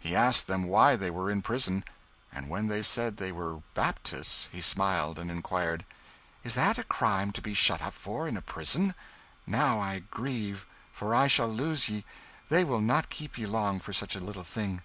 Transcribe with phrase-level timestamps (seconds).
[0.00, 1.84] He asked them why they were in prison,
[2.32, 5.84] and when they said they were Baptists, he smiled, and inquired
[6.42, 8.92] "Is that a crime to be shut up for in a prison?
[9.46, 12.04] Now I grieve, for I shall lose ye
[12.48, 14.82] they will not keep ye long for such a little thing."